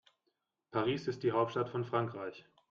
[0.71, 2.43] Paris ist die Hauptstadt von Frankreich.